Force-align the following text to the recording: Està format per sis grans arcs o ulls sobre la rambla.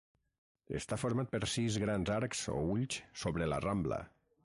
Està 0.79 0.97
format 1.01 1.29
per 1.35 1.41
sis 1.57 1.77
grans 1.85 2.11
arcs 2.17 2.43
o 2.57 2.59
ulls 2.73 3.01
sobre 3.27 3.55
la 3.55 3.65
rambla. 3.69 4.05